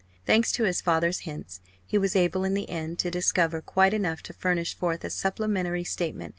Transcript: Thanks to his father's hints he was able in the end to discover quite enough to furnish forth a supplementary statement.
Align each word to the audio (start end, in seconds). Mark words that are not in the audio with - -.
Thanks 0.25 0.51
to 0.53 0.63
his 0.63 0.81
father's 0.81 1.19
hints 1.29 1.61
he 1.85 1.95
was 1.95 2.15
able 2.15 2.43
in 2.43 2.55
the 2.55 2.67
end 2.67 2.97
to 2.97 3.11
discover 3.11 3.61
quite 3.61 3.93
enough 3.93 4.23
to 4.23 4.33
furnish 4.33 4.73
forth 4.73 5.03
a 5.03 5.11
supplementary 5.11 5.83
statement. 5.83 6.29